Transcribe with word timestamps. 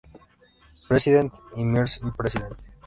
President", 0.87 1.31
y 1.57 1.63
"Mrs 1.63 2.01
President". 2.17 2.57